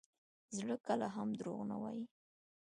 [0.57, 2.05] زړه کله هم دروغ نه وایي.